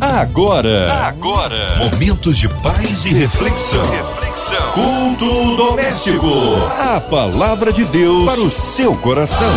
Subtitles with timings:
[0.00, 3.88] Agora, agora, momentos de paz e reflexão.
[3.90, 4.72] reflexão.
[4.72, 6.26] Culto doméstico.
[6.78, 9.50] A palavra de Deus para o seu coração.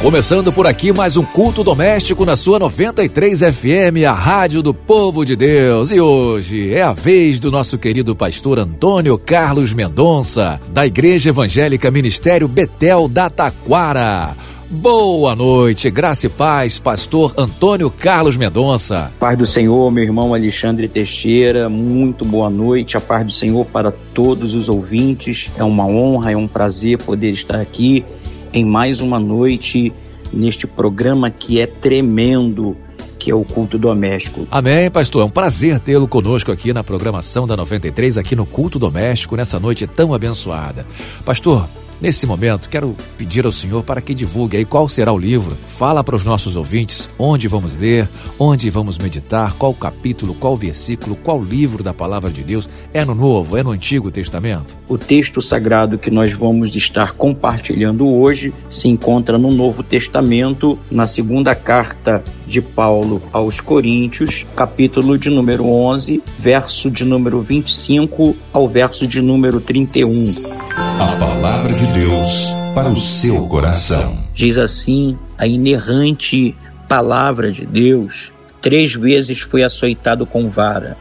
[0.00, 5.24] Começando por aqui mais um culto doméstico na sua 93 FM, a rádio do povo
[5.24, 5.90] de Deus.
[5.90, 11.90] E hoje é a vez do nosso querido pastor Antônio Carlos Mendonça, da Igreja Evangélica
[11.90, 14.36] Ministério Betel da Taquara.
[14.74, 19.12] Boa noite, graça e paz, pastor Antônio Carlos Mendonça.
[19.20, 23.92] Paz do Senhor, meu irmão Alexandre Teixeira, muito boa noite, a paz do Senhor para
[23.92, 25.50] todos os ouvintes.
[25.58, 28.02] É uma honra, é um prazer poder estar aqui
[28.50, 29.92] em mais uma noite
[30.32, 32.74] neste programa que é tremendo
[33.18, 34.48] que é o culto doméstico.
[34.50, 35.20] Amém, pastor.
[35.22, 39.60] É um prazer tê-lo conosco aqui na programação da 93, aqui no culto doméstico, nessa
[39.60, 40.86] noite tão abençoada.
[41.26, 41.68] Pastor,
[42.02, 45.56] Nesse momento, quero pedir ao Senhor para que divulgue aí qual será o livro.
[45.68, 51.14] Fala para os nossos ouvintes onde vamos ler, onde vamos meditar, qual capítulo, qual versículo,
[51.14, 52.68] qual livro da palavra de Deus.
[52.92, 54.76] É no Novo, é no Antigo Testamento?
[54.88, 61.06] O texto sagrado que nós vamos estar compartilhando hoje se encontra no Novo Testamento, na
[61.06, 68.66] segunda carta de Paulo aos Coríntios, capítulo de número 11, verso de número 25 ao
[68.66, 70.91] verso de número 31.
[71.00, 74.24] A palavra de Deus para o seu coração.
[74.34, 76.54] Diz assim a inerrante
[76.88, 80.96] palavra de Deus: três vezes fui açoitado com vara,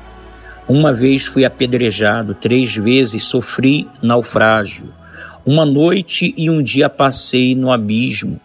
[0.68, 4.94] uma vez fui apedrejado, três vezes sofri naufrágio,
[5.46, 8.40] uma noite e um dia passei no abismo,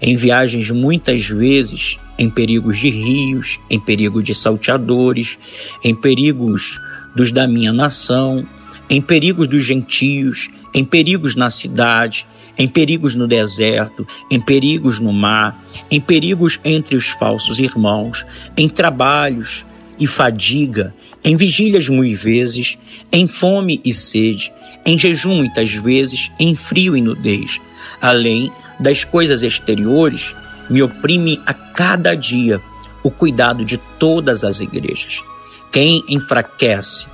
[0.00, 5.38] em viagens muitas vezes em perigos de rios, em perigo de salteadores,
[5.84, 6.80] em perigos
[7.14, 8.46] dos da minha nação,
[8.88, 15.12] em perigos dos gentios, em perigos na cidade, em perigos no deserto, em perigos no
[15.12, 18.24] mar, em perigos entre os falsos irmãos,
[18.56, 19.64] em trabalhos
[19.98, 20.94] e fadiga,
[21.24, 22.78] em vigílias muitas vezes,
[23.12, 24.52] em fome e sede,
[24.84, 27.60] em jejum muitas vezes, em frio e nudez.
[28.00, 28.50] Além
[28.80, 30.34] das coisas exteriores,
[30.70, 32.60] me oprime a cada dia
[33.02, 35.22] o cuidado de todas as igrejas.
[35.70, 37.06] Quem enfraquece,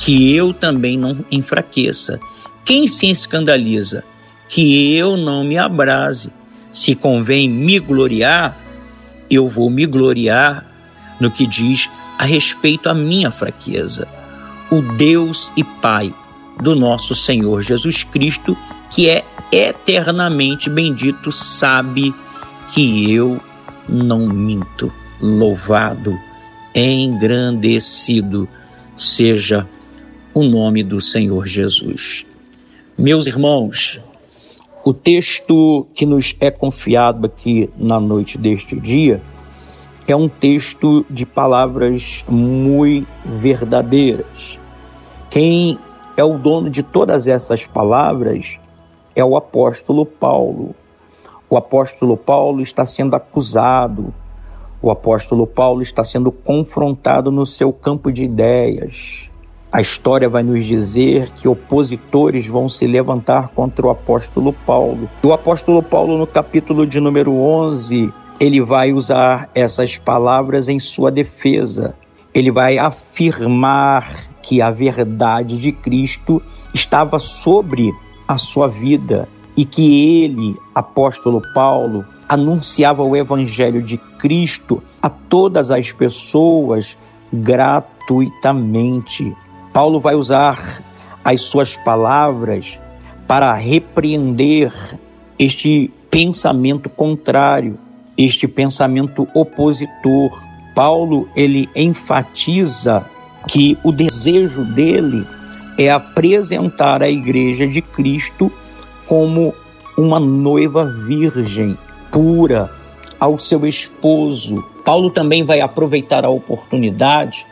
[0.00, 2.18] que eu também não enfraqueça.
[2.64, 4.02] Quem se escandaliza?
[4.48, 6.32] Que eu não me abrase.
[6.72, 8.58] Se convém me gloriar,
[9.30, 10.66] eu vou me gloriar
[11.20, 14.08] no que diz a respeito à minha fraqueza.
[14.70, 16.14] O Deus e Pai
[16.62, 18.56] do nosso Senhor Jesus Cristo,
[18.90, 19.22] que é
[19.52, 22.14] eternamente bendito, sabe
[22.72, 23.38] que eu
[23.86, 24.90] não minto.
[25.20, 26.18] Louvado,
[26.74, 28.48] engrandecido
[28.96, 29.68] seja
[30.32, 32.24] o nome do Senhor Jesus.
[32.96, 34.00] Meus irmãos,
[34.84, 39.20] o texto que nos é confiado aqui na noite deste dia
[40.06, 44.58] é um texto de palavras muito verdadeiras.
[45.28, 45.76] Quem
[46.16, 48.60] é o dono de todas essas palavras
[49.16, 50.76] é o apóstolo Paulo.
[51.48, 54.14] O apóstolo Paulo está sendo acusado,
[54.80, 59.29] o apóstolo Paulo está sendo confrontado no seu campo de ideias.
[59.72, 65.08] A história vai nos dizer que opositores vão se levantar contra o apóstolo Paulo.
[65.22, 71.12] O apóstolo Paulo, no capítulo de número 11, ele vai usar essas palavras em sua
[71.12, 71.94] defesa.
[72.34, 76.42] Ele vai afirmar que a verdade de Cristo
[76.74, 77.92] estava sobre
[78.26, 85.70] a sua vida e que ele, apóstolo Paulo, anunciava o evangelho de Cristo a todas
[85.70, 86.98] as pessoas
[87.32, 89.32] gratuitamente.
[89.72, 90.82] Paulo vai usar
[91.24, 92.78] as suas palavras
[93.26, 94.72] para repreender
[95.38, 97.78] este pensamento contrário,
[98.18, 100.30] este pensamento opositor.
[100.74, 103.04] Paulo ele enfatiza
[103.46, 105.26] que o desejo dele
[105.78, 108.52] é apresentar a igreja de Cristo
[109.06, 109.54] como
[109.96, 111.76] uma noiva virgem,
[112.10, 112.70] pura,
[113.18, 114.64] ao seu esposo.
[114.84, 117.46] Paulo também vai aproveitar a oportunidade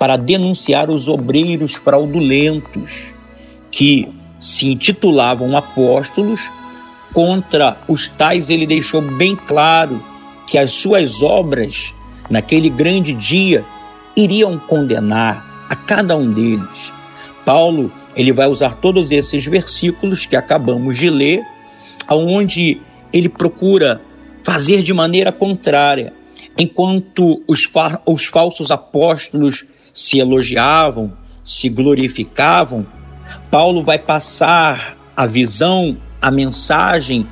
[0.00, 3.12] para denunciar os obreiros fraudulentos
[3.70, 4.08] que
[4.38, 6.50] se intitulavam apóstolos,
[7.12, 10.02] contra os tais ele deixou bem claro
[10.46, 11.94] que as suas obras
[12.30, 13.62] naquele grande dia
[14.16, 16.90] iriam condenar a cada um deles.
[17.44, 21.42] Paulo, ele vai usar todos esses versículos que acabamos de ler,
[22.08, 22.80] aonde
[23.12, 24.00] ele procura
[24.42, 26.14] fazer de maneira contrária,
[26.56, 27.68] enquanto os,
[28.06, 31.12] os falsos apóstolos se elogiavam,
[31.44, 32.86] se glorificavam,
[33.50, 37.26] Paulo vai passar a visão, a mensagem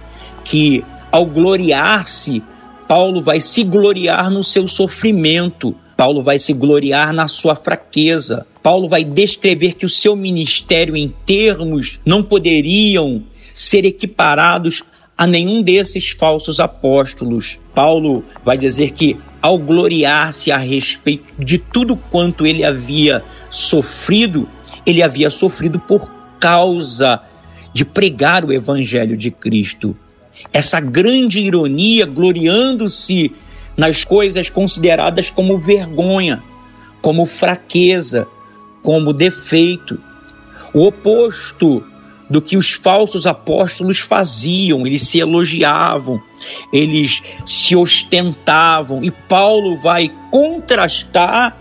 [0.45, 2.43] que, ao gloriar-se
[2.89, 5.75] Paulo vai se gloriar no seu sofrimento.
[5.95, 8.47] Paulo vai se gloriar na sua fraqueza.
[8.63, 13.23] Paulo vai descrever que o seu ministério, em termos, não poderiam
[13.53, 14.83] ser equiparados
[15.19, 17.61] a nenhum desses falsos apóstolos.
[17.75, 24.49] Paulo vai dizer que, ao gloriar-se a respeito de tudo quanto ele havia sofrido,
[24.85, 27.23] ele havia sofrido por causa
[27.73, 29.97] de pregar o evangelho de Cristo.
[30.53, 33.33] Essa grande ironia, gloriando-se
[33.77, 36.43] nas coisas consideradas como vergonha,
[37.01, 38.27] como fraqueza,
[38.83, 40.01] como defeito.
[40.75, 41.85] O oposto
[42.29, 46.23] do que os falsos apóstolos faziam, eles se elogiavam,
[46.73, 51.57] eles se ostentavam, e Paulo vai contrastar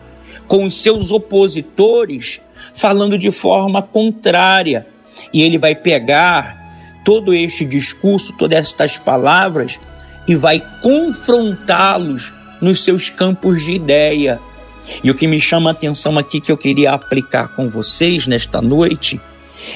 [0.48, 2.42] com os seus opositores,
[2.74, 4.88] falando de forma contrária,
[5.34, 6.58] e ele vai pegar
[7.04, 9.80] todo este discurso, todas estas palavras
[10.28, 14.40] e vai confrontá-los nos seus campos de ideia.
[15.04, 18.62] E o que me chama a atenção aqui que eu queria aplicar com vocês nesta
[18.62, 19.20] noite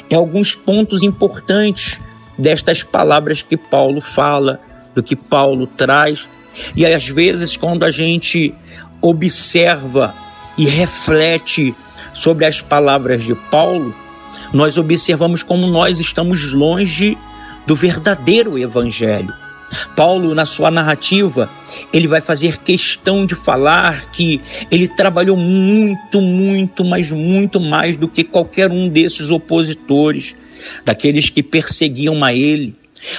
[0.10, 2.00] é alguns pontos importantes
[2.38, 4.60] destas palavras que Paulo fala,
[4.94, 6.28] do que Paulo traz.
[6.76, 8.54] E às vezes, quando a gente
[9.02, 10.14] observa
[10.58, 11.76] e reflete
[12.14, 13.96] sobre as palavras de Paulo,
[14.54, 17.18] nós observamos como nós estamos longe
[17.66, 19.34] do verdadeiro evangelho.
[19.96, 21.50] Paulo, na sua narrativa,
[21.94, 28.08] ele vai fazer questão de falar que ele trabalhou muito, muito, mas muito mais do
[28.08, 30.36] que qualquer um desses opositores,
[30.86, 32.76] daqueles que perseguiam a ele.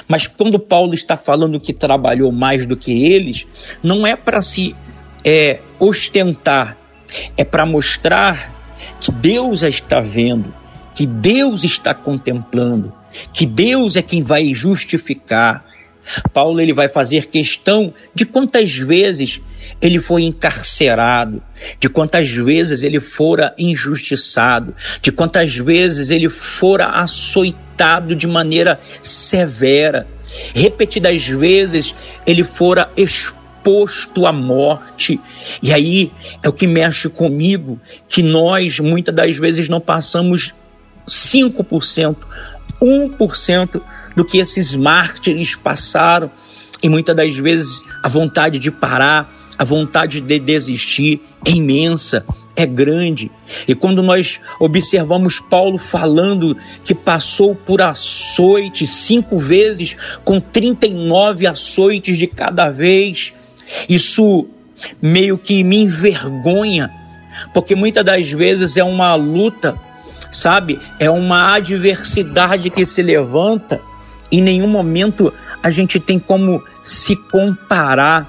[0.07, 3.45] Mas quando Paulo está falando que trabalhou mais do que eles,
[3.81, 4.75] não é para se
[5.23, 6.77] é, ostentar,
[7.37, 8.53] é para mostrar
[8.99, 10.53] que Deus está vendo,
[10.95, 12.93] que Deus está contemplando,
[13.31, 15.65] que Deus é quem vai justificar.
[16.33, 19.41] Paulo ele vai fazer questão de quantas vezes
[19.81, 21.41] ele foi encarcerado,
[21.79, 30.07] de quantas vezes ele fora injustiçado, de quantas vezes ele fora açoitado de maneira severa,
[30.53, 31.95] repetidas vezes
[32.25, 35.19] ele fora exposto à morte.
[35.61, 36.11] E aí
[36.41, 40.53] é o que mexe comigo, que nós muitas das vezes não passamos
[41.07, 42.15] 5%,
[42.81, 43.81] 1%
[44.15, 46.31] do que esses mártires passaram
[46.81, 52.25] e muitas das vezes a vontade de parar, a vontade de desistir é imensa,
[52.55, 53.31] é grande.
[53.67, 59.95] E quando nós observamos Paulo falando que passou por açoites cinco vezes,
[60.25, 63.33] com 39 açoites de cada vez,
[63.87, 64.47] isso
[65.01, 66.91] meio que me envergonha,
[67.53, 69.79] porque muitas das vezes é uma luta
[70.33, 70.81] sabe?
[70.99, 73.79] É uma adversidade que se levanta.
[74.31, 78.27] Em nenhum momento a gente tem como se comparar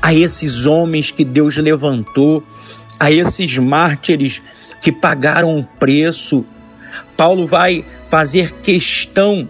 [0.00, 2.42] a esses homens que Deus levantou,
[2.98, 4.42] a esses mártires
[4.80, 6.44] que pagaram o preço.
[7.16, 9.48] Paulo vai fazer questão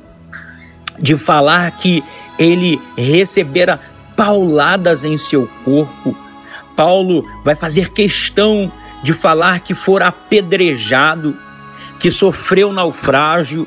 [0.99, 2.03] de falar que
[2.39, 3.81] ele recebera
[4.17, 6.17] pauladas em seu corpo.
[6.75, 8.71] Paulo vai fazer questão
[9.03, 11.37] de falar que fora apedrejado
[11.99, 13.67] que sofreu naufrágio.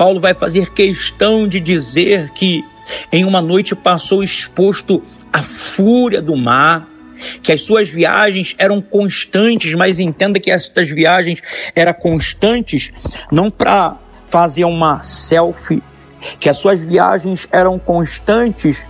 [0.00, 2.64] Paulo vai fazer questão de dizer que
[3.12, 6.88] em uma noite passou exposto à fúria do mar,
[7.42, 11.42] que as suas viagens eram constantes, mas entenda que estas viagens
[11.76, 12.90] eram constantes
[13.30, 15.82] não para fazer uma selfie,
[16.38, 18.82] que as suas viagens eram constantes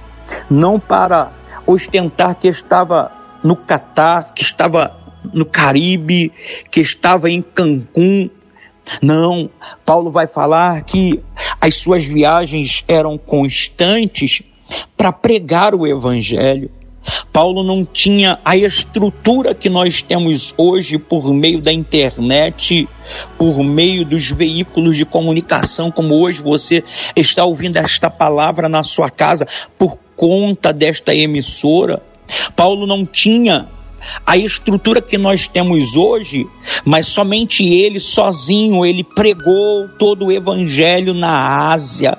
[0.49, 1.33] não para
[1.67, 3.11] ostentar que estava
[3.43, 4.97] no Catar, que estava
[5.35, 6.33] no Caribe,
[6.71, 8.31] que estava em Cancún,
[9.03, 9.51] não,
[9.85, 11.21] Paulo vai falar que
[11.61, 14.43] as suas viagens eram constantes
[14.97, 16.71] para pregar o evangelho.
[17.33, 22.89] Paulo não tinha a estrutura que nós temos hoje por meio da internet,
[23.39, 26.85] por meio dos veículos de comunicação, como hoje você
[27.17, 29.47] está ouvindo esta palavra na sua casa
[29.79, 32.03] por conta desta emissora.
[32.55, 33.69] Paulo não tinha
[34.27, 36.47] a estrutura que nós temos hoje,
[36.85, 42.17] mas somente ele sozinho, ele pregou todo o evangelho na Ásia,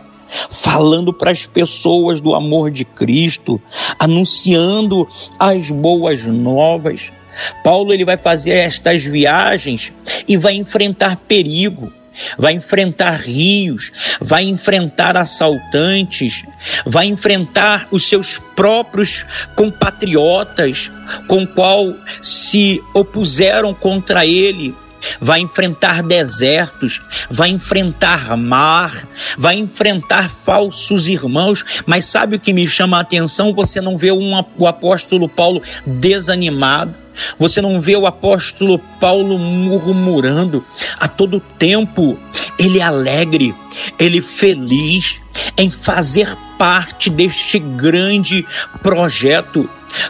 [0.50, 3.62] falando para as pessoas do amor de Cristo,
[4.00, 5.08] anunciando
[5.40, 7.12] as boas novas.
[7.64, 9.94] Paulo ele vai fazer estas viagens
[10.28, 11.92] e vai enfrentar perigo
[12.38, 16.44] vai enfrentar rios, vai enfrentar assaltantes,
[16.86, 19.26] vai enfrentar os seus próprios
[19.56, 20.92] compatriotas
[21.28, 24.76] com qual se opuseram contra ele.
[25.20, 32.68] Vai enfrentar desertos, vai enfrentar mar, vai enfrentar falsos irmãos, mas sabe o que me
[32.68, 33.52] chama a atenção?
[33.52, 37.01] Você não vê um, o apóstolo Paulo desanimado,
[37.38, 40.64] você não vê o apóstolo Paulo murmurando
[41.00, 42.18] a todo tempo.
[42.58, 43.56] Ele é alegre,
[43.98, 45.22] ele é feliz
[45.58, 48.46] em fazer parte deste grande
[48.84, 49.70] projeto.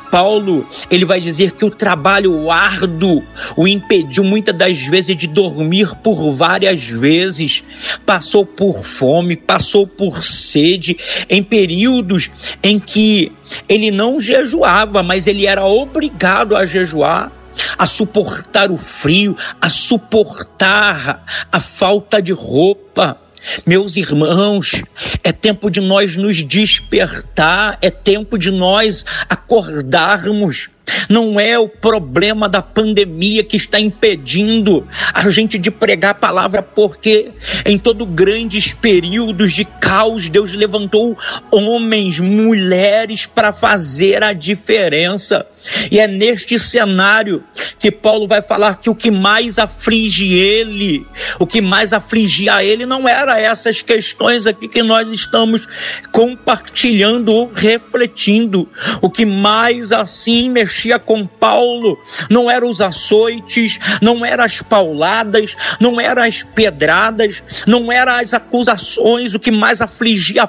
[0.10, 3.24] Paulo, ele vai dizer que o trabalho árduo
[3.56, 7.64] o impediu muitas das vezes de dormir por várias vezes.
[8.06, 10.98] Passou por fome, passou por sede,
[11.30, 12.30] em períodos
[12.64, 13.32] em que
[13.68, 17.32] ele não jejuava, mas ele era obrigado a jejuar
[17.78, 23.21] a suportar o frio, a suportar a falta de roupa.
[23.66, 24.84] Meus irmãos,
[25.24, 30.70] é tempo de nós nos despertar, é tempo de nós acordarmos.
[31.10, 36.62] Não é o problema da pandemia que está impedindo a gente de pregar a palavra,
[36.62, 37.32] porque
[37.66, 41.18] em todo grandes períodos de caos, Deus levantou
[41.52, 45.46] homens, mulheres para fazer a diferença.
[45.92, 47.44] E é neste cenário
[47.80, 51.06] que Paulo vai falar que o que mais aflige ele,
[51.40, 55.68] o que mais afligia ele não era essas questões aqui que nós estamos
[56.12, 58.68] compartilhando ou refletindo.
[59.02, 62.00] O que mais assim mexia com Paulo.
[62.30, 68.34] Não eram os açoites, não eram as pauladas, não eram as pedradas, não eram as
[68.34, 70.48] acusações, o que mais afligia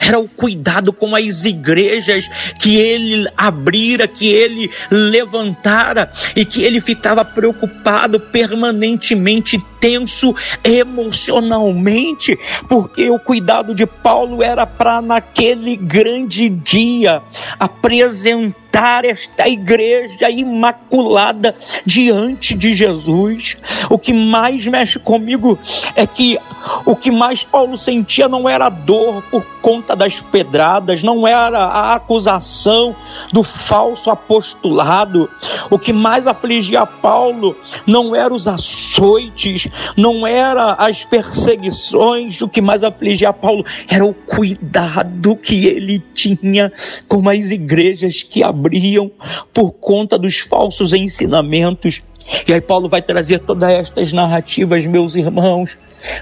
[0.00, 2.28] era o cuidado com as igrejas
[2.58, 10.32] que ele abrira, que ele levantara e que ele ficava preocupado permanentemente tenso
[10.62, 17.20] emocionalmente, porque o cuidado de Paulo era para naquele grande dia
[17.58, 21.54] apresentar esta igreja imaculada
[21.84, 23.56] diante de Jesus.
[23.90, 25.58] O que mais mexe comigo
[25.96, 26.38] é que
[26.84, 31.94] o que mais Paulo sentia não era dor por conta das pedradas, não era a
[31.94, 32.94] acusação
[33.32, 35.30] do falso apostolado.
[35.70, 42.60] O que mais afligia Paulo não eram os açoites, não era as perseguições, o que
[42.60, 46.72] mais afligia Paulo era o cuidado que ele tinha
[47.08, 49.10] com as igrejas que abriam
[49.52, 52.02] por conta dos falsos ensinamentos.
[52.46, 55.78] E aí Paulo vai trazer todas estas narrativas, meus irmãos,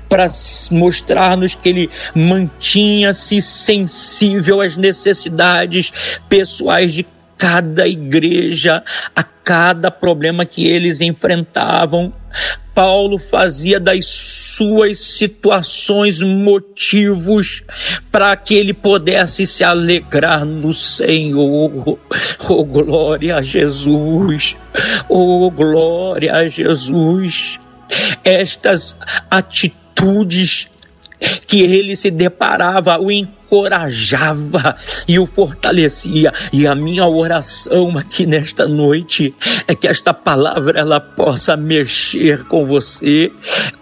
[0.08, 0.26] para
[0.70, 5.92] mostrar-nos que ele mantinha-se sensível às necessidades
[6.28, 7.06] pessoais de
[7.38, 8.84] cada igreja,
[9.16, 12.12] a cada problema que eles enfrentavam.
[12.74, 17.62] Paulo fazia das suas situações motivos
[18.10, 21.98] para que ele pudesse se alegrar no Senhor.
[22.48, 24.56] Oh, glória a Jesus!
[25.08, 27.60] Oh, glória a Jesus!
[28.24, 28.96] Estas
[29.30, 30.68] atitudes
[31.46, 33.10] que ele se deparava, o
[33.50, 34.76] encorajava
[35.08, 36.32] e o fortalecia.
[36.52, 39.34] E a minha oração aqui nesta noite
[39.66, 43.32] é que esta palavra ela possa mexer com você,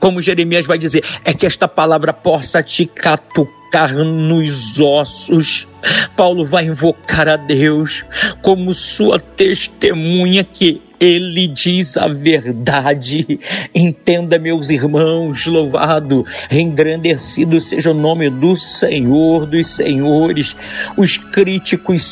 [0.01, 5.69] como Jeremias vai dizer, é que esta palavra possa te catucar nos ossos.
[6.17, 8.05] Paulo vai invocar a Deus
[8.43, 13.39] como sua testemunha que ele diz a verdade.
[13.75, 20.57] Entenda, meus irmãos, louvado, engrandecido seja o nome do Senhor dos Senhores.
[20.97, 22.03] Os críticos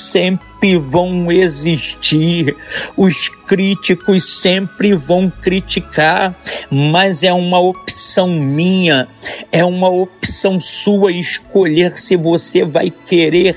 [0.67, 2.57] sempre vão existir,
[2.97, 6.35] os críticos sempre vão criticar,
[6.71, 9.07] mas é uma opção minha,
[9.53, 13.57] é uma opção sua escolher se você vai querer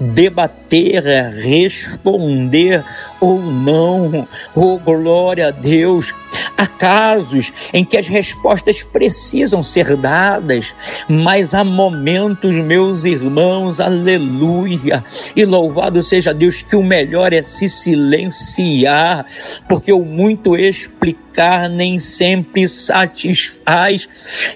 [0.00, 1.02] debater,
[1.42, 2.82] responder
[3.20, 4.26] ou não.
[4.54, 6.14] Oh, glória a Deus!
[6.56, 10.74] Há casos em que as respostas precisam ser dadas,
[11.08, 17.68] mas há momentos, meus irmãos, aleluia, e louvado seja Deus, que o melhor é se
[17.68, 19.26] silenciar,
[19.68, 24.08] porque o muito explicar nem sempre satisfaz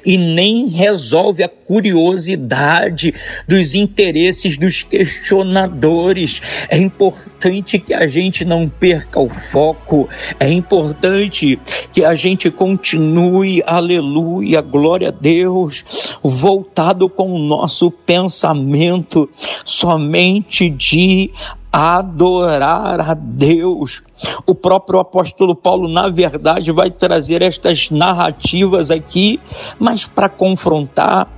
[0.04, 3.14] e nem resolve a curiosidade
[3.47, 6.40] dos interesses dos questionadores.
[6.69, 11.61] É importante que a gente não perca o foco, é importante
[11.92, 15.85] que a gente continue, aleluia, glória a Deus,
[16.23, 19.28] voltado com o nosso pensamento
[19.64, 21.30] somente de
[21.73, 24.02] adorar a Deus.
[24.47, 29.40] O próprio apóstolo Paulo, na verdade, vai trazer estas narrativas aqui,
[29.78, 31.28] mas para confrontar,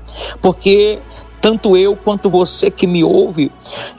[0.41, 0.99] porque
[1.41, 3.51] tanto eu quanto você que me ouve,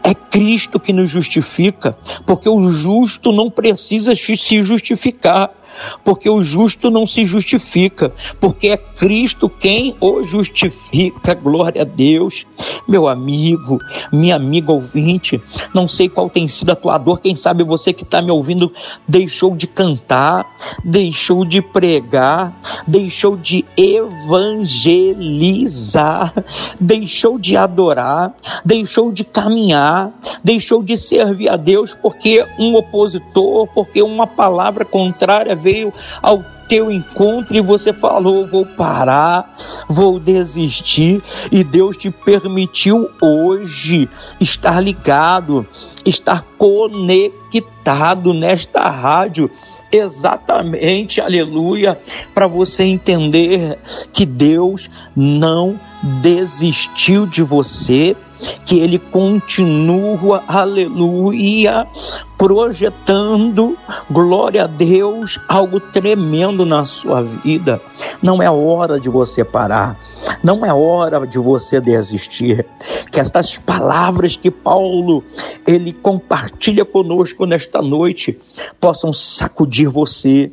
[0.02, 5.52] é Cristo que nos justifica, porque o justo não precisa se justificar,
[6.04, 11.34] porque o justo não se justifica, porque é Cristo quem o justifica.
[11.34, 12.46] Glória a Deus.
[12.88, 13.80] Meu amigo,
[14.12, 15.42] minha amiga ouvinte,
[15.74, 18.72] não sei qual tem sido a tua dor, quem sabe você que está me ouvindo
[19.08, 20.46] deixou de cantar,
[20.84, 26.34] deixou de pregar, deixou de evangelizar,
[26.80, 28.34] deixou de adorar,
[28.66, 30.12] deixou de caminhar,
[30.44, 36.92] deixou de servir a Deus porque um opositor, porque uma palavra contrária veio ao teu
[36.92, 39.54] encontro e você falou: vou parar,
[39.88, 45.66] vou desistir, e Deus te permitiu hoje estar ligado,
[46.06, 49.50] estar conectado nesta rádio.
[49.92, 52.00] Exatamente, aleluia,
[52.34, 53.78] para você entender
[54.12, 55.80] que Deus não
[56.24, 58.16] desistiu de você,
[58.66, 61.88] que Ele continua, aleluia,
[62.44, 63.78] projetando,
[64.12, 67.82] glória a Deus, algo tremendo na sua vida.
[68.22, 69.98] Não é hora de você parar,
[70.44, 72.66] não é hora de você desistir.
[73.10, 75.24] Que estas palavras que Paulo
[75.66, 78.38] ele compartilha conosco nesta noite
[78.78, 80.52] possam sacudir você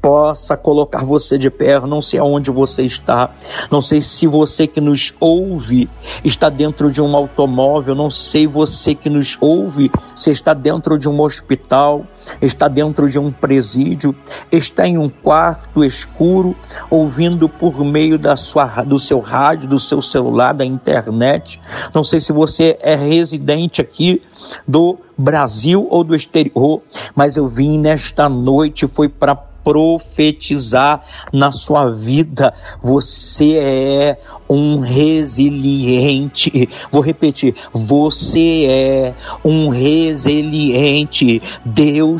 [0.00, 1.80] possa colocar você de pé.
[1.80, 3.30] Não sei aonde você está,
[3.70, 5.88] não sei se você que nos ouve
[6.24, 11.08] está dentro de um automóvel, não sei você que nos ouve se está dentro de
[11.08, 12.04] um hospital,
[12.40, 14.14] está dentro de um presídio,
[14.50, 16.56] está em um quarto escuro,
[16.88, 21.60] ouvindo por meio da sua, do seu rádio, do seu celular, da internet.
[21.94, 24.22] Não sei se você é residente aqui
[24.66, 26.82] do Brasil ou do exterior,
[27.14, 32.52] mas eu vim nesta noite foi para profetizar na sua vida.
[32.82, 34.18] Você é
[34.48, 36.68] um resiliente.
[36.90, 41.40] Vou repetir, você é um resiliente.
[41.64, 42.19] Deus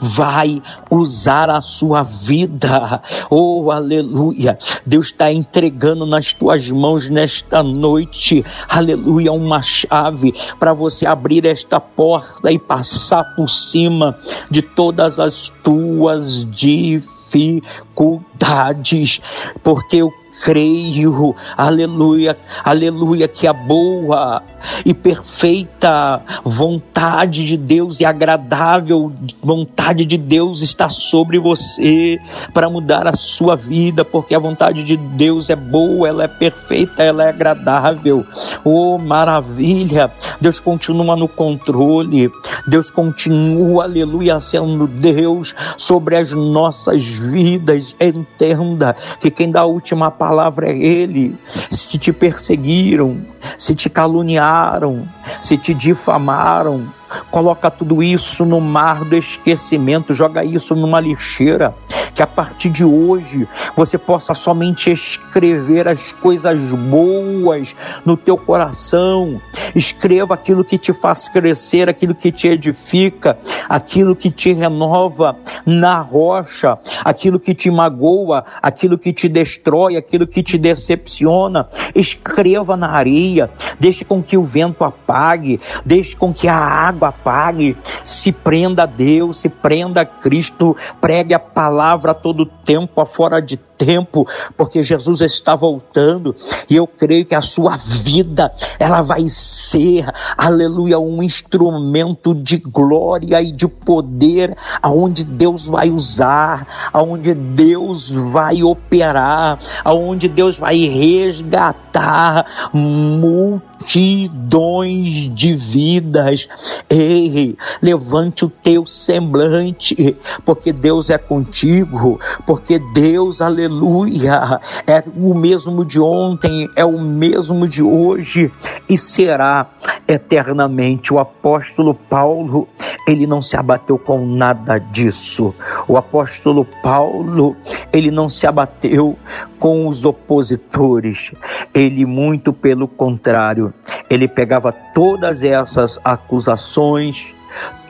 [0.00, 0.60] vai
[0.90, 3.00] usar a sua vida.
[3.30, 4.58] Oh, aleluia.
[4.86, 11.80] Deus está entregando nas tuas mãos nesta noite, aleluia, uma chave para você abrir esta
[11.80, 14.18] porta e passar por cima
[14.50, 19.20] de todas as tuas dificuldades,
[19.62, 24.42] porque eu creio, aleluia, aleluia, que a boa
[24.84, 32.18] e perfeita vontade de Deus e agradável vontade de Deus está sobre você
[32.52, 37.02] para mudar a sua vida, porque a vontade de Deus é boa, ela é perfeita,
[37.02, 38.24] ela é agradável.
[38.64, 40.10] Oh, maravilha!
[40.40, 42.30] Deus continua no controle,
[42.66, 47.94] Deus continua, aleluia, sendo Deus sobre as nossas vidas.
[48.00, 51.36] Entenda que quem dá a última palavra palavra é Ele.
[51.70, 53.20] Se te perseguiram,
[53.58, 55.06] se te caluniaram,
[55.42, 56.86] se te difamaram,
[57.30, 61.74] coloca tudo isso no mar do esquecimento, joga isso numa lixeira
[62.14, 67.74] que a partir de hoje você possa somente escrever as coisas boas
[68.04, 69.40] no teu coração.
[69.74, 73.36] Escreva aquilo que te faz crescer, aquilo que te edifica,
[73.68, 80.26] aquilo que te renova na rocha, aquilo que te magoa, aquilo que te destrói, aquilo
[80.26, 81.68] que te decepciona.
[81.94, 83.50] Escreva na areia,
[83.80, 87.76] deixe com que o vento apague, deixe com que a água apague.
[88.04, 93.00] Se prenda a Deus, se prenda a Cristo, pregue a palavra palavra a todo tempo,
[93.00, 96.34] a fora de tempo, porque Jesus está voltando
[96.68, 103.40] e eu creio que a sua vida ela vai ser, aleluia, um instrumento de glória
[103.42, 112.46] e de poder, aonde Deus vai usar, aonde Deus vai operar, aonde Deus vai resgatar
[112.72, 116.48] multidões de vidas.
[116.88, 125.84] Ei, levante o teu semblante, porque Deus é contigo, porque Deus, aleluia, é o mesmo
[125.84, 128.50] de ontem, é o mesmo de hoje
[128.88, 129.68] e será
[130.06, 131.12] eternamente.
[131.12, 132.68] O apóstolo Paulo,
[133.06, 135.54] ele não se abateu com nada disso.
[135.88, 137.56] O apóstolo Paulo,
[137.92, 139.16] ele não se abateu
[139.58, 141.32] com os opositores.
[141.72, 143.72] Ele, muito pelo contrário,
[144.08, 147.34] ele pegava todas essas acusações,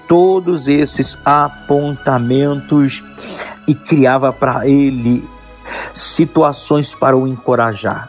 [0.09, 3.03] todos esses apontamentos
[3.67, 5.27] e criava para ele
[5.93, 8.09] situações para o encorajar.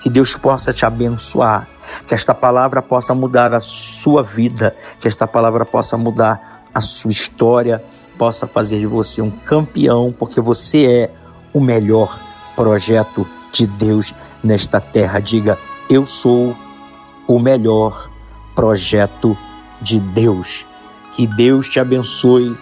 [0.00, 1.68] Que Deus possa te abençoar,
[2.06, 7.10] que esta palavra possa mudar a sua vida, que esta palavra possa mudar a sua
[7.10, 7.82] história,
[8.18, 11.10] possa fazer de você um campeão, porque você é
[11.52, 12.20] o melhor
[12.56, 15.20] projeto de Deus nesta terra.
[15.20, 16.56] Diga: Eu sou
[17.26, 18.10] o melhor
[18.54, 19.36] projeto
[19.80, 20.66] de Deus.
[21.14, 22.56] Que Deus te abençoe,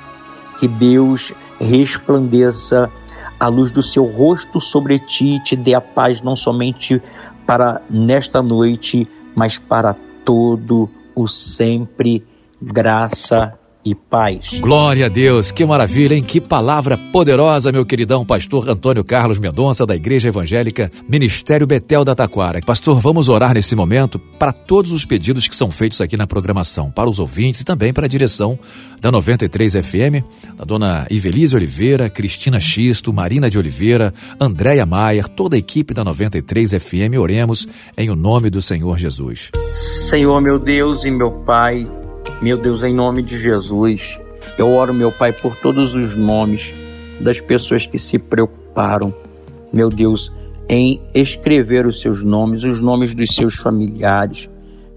[0.58, 2.90] que Deus resplandeça
[3.38, 7.00] a luz do seu rosto sobre ti e te dê a paz não somente
[7.46, 12.24] para nesta noite, mas para todo o sempre.
[12.62, 14.58] Graça e paz.
[14.60, 16.22] Glória a Deus, que maravilha, hein?
[16.22, 22.14] Que palavra poderosa, meu queridão pastor Antônio Carlos Mendonça, da Igreja Evangélica Ministério Betel da
[22.14, 22.60] Taquara.
[22.60, 26.90] Pastor, vamos orar nesse momento para todos os pedidos que são feitos aqui na programação,
[26.90, 28.58] para os ouvintes e também para a direção
[29.00, 30.24] da 93 FM,
[30.56, 36.04] da dona Ivelise Oliveira, Cristina Xisto, Marina de Oliveira, Andréia Maier, toda a equipe da
[36.04, 37.18] 93 FM.
[37.18, 37.66] Oremos
[37.96, 39.50] em o nome do Senhor Jesus.
[39.72, 41.86] Senhor, meu Deus e meu Pai,
[42.40, 44.20] meu Deus, em nome de Jesus,
[44.58, 46.72] eu oro, meu Pai, por todos os nomes
[47.20, 49.14] das pessoas que se preocuparam,
[49.72, 50.32] meu Deus,
[50.68, 54.48] em escrever os seus nomes, os nomes dos seus familiares.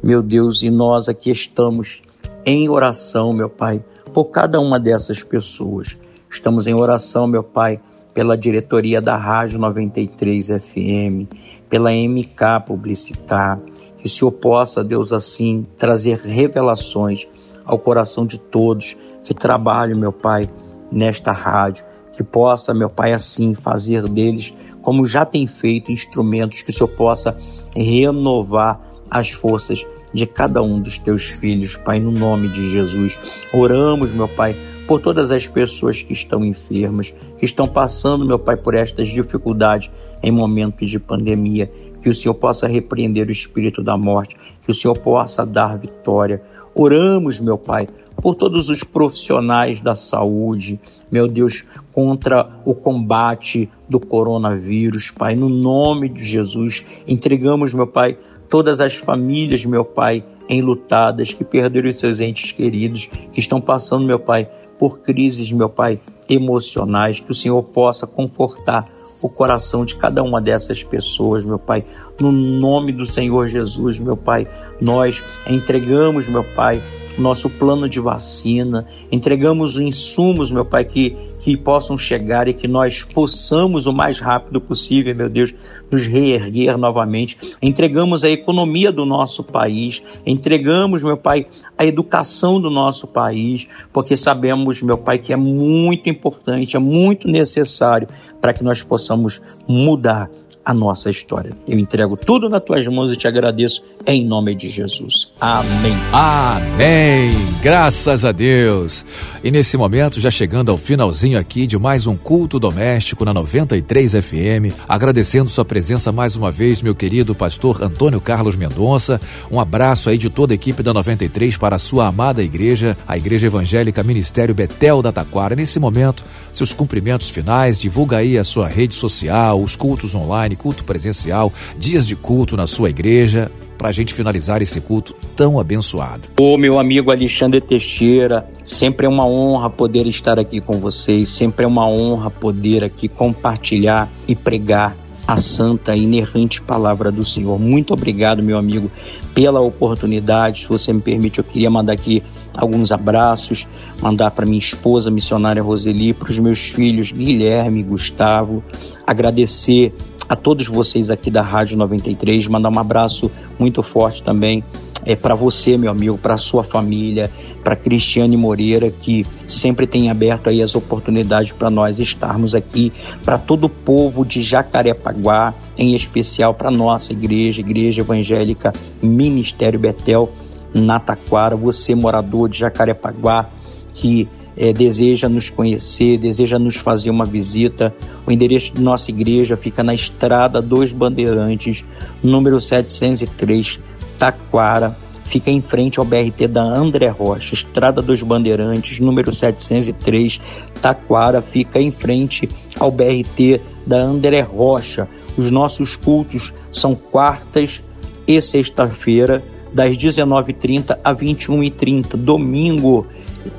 [0.01, 2.01] Meu Deus, e nós aqui estamos
[2.45, 3.83] em oração, meu Pai,
[4.13, 5.97] por cada uma dessas pessoas.
[6.29, 7.79] Estamos em oração, meu Pai,
[8.13, 11.27] pela diretoria da Rádio 93 FM,
[11.69, 13.59] pela MK Publicitar,
[14.03, 17.25] que o Senhor possa, Deus, assim, trazer revelações
[17.63, 20.49] ao coração de todos que trabalham, meu Pai,
[20.91, 21.85] nesta rádio.
[22.11, 26.89] Que possa, meu Pai, assim fazer deles, como já tem feito, instrumentos que o Senhor
[26.89, 27.37] possa
[27.73, 33.17] renovar as forças de cada um dos teus filhos, Pai, no nome de Jesus.
[33.51, 34.55] Oramos, meu Pai,
[34.87, 39.89] por todas as pessoas que estão enfermas, que estão passando, meu Pai, por estas dificuldades
[40.21, 41.69] em momentos de pandemia
[42.01, 46.43] que o Senhor possa repreender o espírito da morte, que o Senhor possa dar vitória.
[46.75, 53.99] Oramos, meu Pai, por todos os profissionais da saúde, meu Deus, contra o combate do
[53.99, 58.17] coronavírus, Pai, no nome de Jesus, entregamos, meu Pai,
[58.53, 64.05] todas as famílias, meu Pai, enlutadas, que perderam os seus entes queridos, que estão passando,
[64.05, 68.87] meu Pai, por crises, meu Pai, emocionais, que o Senhor possa confortar
[69.19, 71.83] o coração de cada uma dessas pessoas, meu Pai.
[72.19, 74.47] No nome do Senhor Jesus, meu Pai,
[74.79, 76.79] nós entregamos, meu Pai,
[77.17, 82.67] nosso plano de vacina, entregamos os insumos, meu Pai, que, que possam chegar e que
[82.67, 85.53] nós possamos o mais rápido possível, meu Deus,
[85.91, 87.37] nos reerguer novamente.
[87.61, 91.45] Entregamos a economia do nosso país, entregamos, meu Pai,
[91.77, 97.27] a educação do nosso país, porque sabemos, meu Pai, que é muito importante, é muito
[97.27, 98.07] necessário
[98.41, 100.29] para que nós possamos mudar
[100.65, 101.51] a nossa história.
[101.67, 105.31] Eu entrego tudo nas tuas mãos e te agradeço em nome de Jesus.
[105.39, 105.95] Amém.
[106.11, 107.31] Amém.
[107.61, 109.05] Graças a Deus.
[109.43, 114.13] E nesse momento, já chegando ao finalzinho aqui de mais um culto doméstico na 93
[114.13, 119.19] FM, agradecendo sua presença mais uma vez, meu querido pastor Antônio Carlos Mendonça.
[119.51, 123.17] Um abraço aí de toda a equipe da 93 para a sua amada igreja, a
[123.17, 125.55] Igreja Evangélica Ministério Betel da Taquara.
[125.55, 130.13] Nesse momento, seus cumprimentos finais, divulga aí a sua rede social, os cultos
[130.53, 135.13] online, culto presencial, dias de culto na sua igreja para a gente finalizar esse culto
[135.35, 136.29] tão abençoado.
[136.39, 141.65] Ô meu amigo Alexandre Teixeira, sempre é uma honra poder estar aqui com vocês, sempre
[141.65, 144.95] é uma honra poder aqui compartilhar e pregar
[145.27, 147.59] a santa e inerrante palavra do Senhor.
[147.59, 148.91] Muito obrigado, meu amigo,
[149.33, 150.61] pela oportunidade.
[150.61, 152.21] Se você me permite, eu queria mandar aqui
[152.55, 153.65] alguns abraços,
[154.01, 158.63] mandar para minha esposa, missionária Roseli, para os meus filhos Guilherme e Gustavo,
[159.07, 159.93] agradecer
[160.27, 164.63] a todos vocês aqui da Rádio 93, mandar um abraço muito forte também
[165.05, 167.29] é para você, meu amigo, para sua família,
[167.63, 172.91] para Cristiane Moreira, que sempre tem aberto aí as oportunidades para nós estarmos aqui,
[173.23, 180.31] para todo o povo de Jacarepaguá, em especial para nossa igreja, Igreja Evangélica Ministério Betel,
[180.73, 183.47] na Taquara, você morador de Jacarepaguá,
[183.93, 187.93] que é, deseja nos conhecer, deseja nos fazer uma visita,
[188.25, 191.83] o endereço de nossa igreja fica na Estrada dos Bandeirantes,
[192.23, 193.79] número 703,
[194.17, 194.95] Taquara.
[195.25, 200.39] Fica em frente ao BRT da André Rocha, Estrada dos Bandeirantes, número 703,
[200.79, 201.41] Taquara.
[201.41, 202.47] Fica em frente
[202.79, 205.07] ao BRT da André Rocha.
[205.35, 207.81] Os nossos cultos são quartas
[208.27, 212.15] e sexta-feira, das 19h30 a 21h30.
[212.15, 213.07] Domingo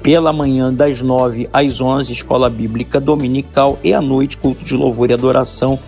[0.02, 5.10] pela manhã das 9 às 11, escola bíblica dominical e à noite culto de louvor
[5.10, 5.78] e adoração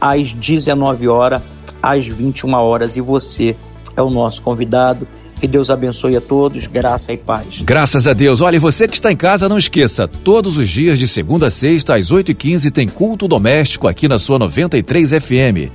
[0.00, 1.42] às 19 horas
[1.82, 3.56] às 21 horas e você
[3.96, 5.06] é o nosso convidado.
[5.40, 7.62] Que Deus abençoe a todos, graça e paz.
[7.62, 8.40] Graças a Deus.
[8.40, 11.96] Olha, você que está em casa, não esqueça, todos os dias de segunda a sexta,
[11.96, 15.72] às 8h15, tem culto doméstico aqui na sua 93 FM.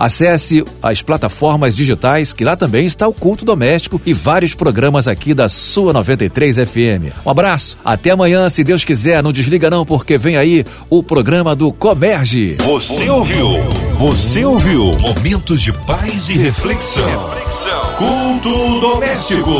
[0.00, 5.34] Acesse as plataformas digitais, que lá também está o Culto Doméstico e vários programas aqui
[5.34, 7.14] da sua 93 FM.
[7.26, 9.22] Um abraço, até amanhã, se Deus quiser.
[9.22, 12.54] Não desliga não, porque vem aí o programa do Comerge.
[12.54, 13.62] Você ouviu?
[13.92, 14.90] Você ouviu?
[15.00, 17.04] Momentos de paz e reflexão.
[17.34, 17.94] reflexão.
[17.98, 19.50] Culto doméstico.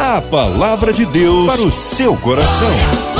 [0.00, 3.15] A palavra de Deus para o seu coração.